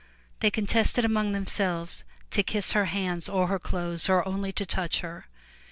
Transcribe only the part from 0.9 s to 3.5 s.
among themselves to kiss her hands or